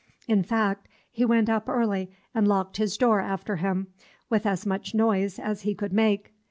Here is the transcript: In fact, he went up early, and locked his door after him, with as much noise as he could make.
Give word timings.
In 0.27 0.41
fact, 0.41 0.87
he 1.11 1.23
went 1.25 1.47
up 1.47 1.69
early, 1.69 2.09
and 2.33 2.47
locked 2.47 2.77
his 2.77 2.97
door 2.97 3.19
after 3.19 3.57
him, 3.57 3.85
with 4.31 4.47
as 4.47 4.65
much 4.65 4.95
noise 4.95 5.37
as 5.37 5.61
he 5.61 5.75
could 5.75 5.93
make. 5.93 6.33